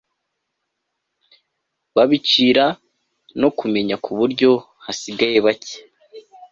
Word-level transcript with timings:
babicira 1.95 2.65
no 3.41 3.49
kumenya 3.57 3.95
ku 4.03 4.11
buryo 4.19 4.51
hasigaye 4.85 5.37
bacye 5.45 5.77